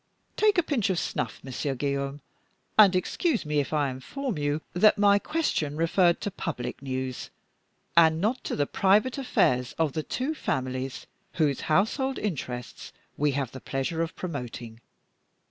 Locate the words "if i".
3.59-3.91